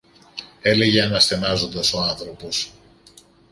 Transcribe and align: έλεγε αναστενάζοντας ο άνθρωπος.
έλεγε 0.61 1.01
αναστενάζοντας 1.01 1.93
ο 1.93 2.01
άνθρωπος. 2.01 2.71